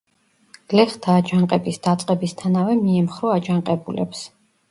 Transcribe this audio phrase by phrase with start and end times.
[0.71, 4.27] გლეხთა აჯანყების დაწყებისთანავე მიემხრო აჯანყებულებს.